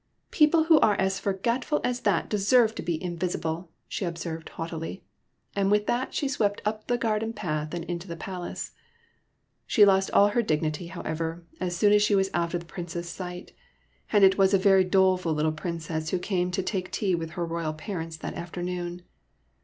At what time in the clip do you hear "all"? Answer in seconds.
10.09-10.29